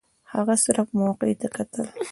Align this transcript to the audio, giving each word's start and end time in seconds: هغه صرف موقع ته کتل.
هغه 0.33 0.53
صرف 0.65 0.87
موقع 1.01 1.29
ته 1.41 1.47
کتل. 1.55 1.87